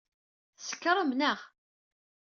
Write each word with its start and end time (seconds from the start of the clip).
Tsekṛem 0.57 1.09
neɣ? 1.13 1.39